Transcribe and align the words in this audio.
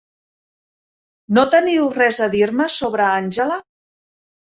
No 1.39 1.45
teniu 1.57 1.91
res 1.99 2.25
a 2.29 2.33
dir-me 2.39 2.71
sobre 2.81 3.09
Àngela? 3.21 3.63